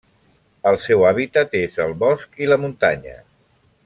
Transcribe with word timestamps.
El 0.69 0.77
seu 0.85 1.03
hàbitat 1.09 1.53
és 1.61 1.77
el 1.87 1.93
bosc 2.05 2.41
i 2.47 2.51
la 2.53 2.59
muntanya. 2.65 3.15